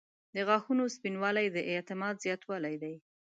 •د 0.35 0.37
غاښونو 0.47 0.83
سپینوالی 0.95 1.47
د 1.51 1.57
اعتماد 1.71 2.15
زیاتوالی 2.25 2.75
دی. 2.83 2.95